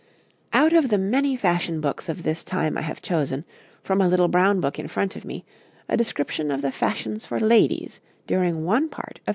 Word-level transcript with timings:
Out 0.51 0.73
of 0.73 0.89
the 0.89 0.97
many 0.97 1.35
fashion 1.37 1.79
books 1.79 2.09
of 2.09 2.23
this 2.23 2.43
time 2.43 2.75
I 2.75 2.81
have 2.81 3.03
chosen, 3.03 3.45
from 3.83 4.01
a 4.01 4.07
little 4.07 4.27
brown 4.29 4.59
book 4.59 4.79
in 4.79 4.87
front 4.87 5.15
of 5.15 5.23
me, 5.25 5.45
a 5.87 5.95
description 5.95 6.49
of 6.49 6.63
the 6.63 6.71
fashions 6.71 7.27
for 7.27 7.39
ladies 7.39 7.99
during 8.25 8.65
one 8.65 8.89
part 8.89 9.19
of 9.19 9.27
1827. 9.27 9.27